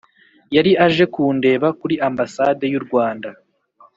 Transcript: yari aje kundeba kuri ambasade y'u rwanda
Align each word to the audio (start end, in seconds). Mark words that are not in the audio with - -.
yari 0.55 0.71
aje 0.85 1.05
kundeba 1.13 1.67
kuri 1.79 1.95
ambasade 2.07 2.65
y'u 2.73 2.81
rwanda 2.85 3.29